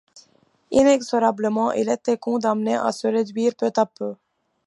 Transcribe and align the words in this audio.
Inexorablement, 0.71 1.73
il 1.73 1.87
était 1.87 2.17
condamné 2.17 2.73
à 2.75 2.91
se 2.91 3.05
réduire 3.07 3.53
peu 3.55 3.69
à 3.75 3.85
peu. 3.85 4.15